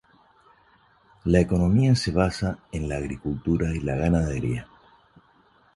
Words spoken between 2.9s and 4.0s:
agricultura y la